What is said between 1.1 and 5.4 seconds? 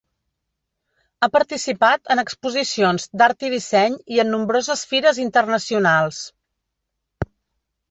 Ha participat en exposicions d'art i disseny i en nombroses fires